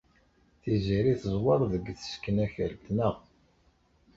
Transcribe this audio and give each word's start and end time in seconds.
Tiziri 0.61 1.13
teẓwer 1.21 1.61
deg 1.71 1.85
tseknakalt, 1.97 2.85
naɣ? 2.97 3.15